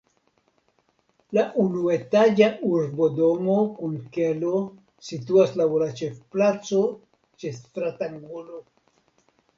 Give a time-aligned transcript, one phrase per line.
[1.37, 4.55] La unuetaĝa urbodomo kun kelo
[5.11, 6.81] situas laŭ la ĉefplaco
[7.45, 8.65] ĉe stratangulo.